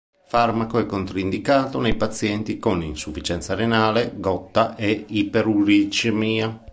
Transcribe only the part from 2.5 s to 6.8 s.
con insufficienza renale, gotta e iperuricemia.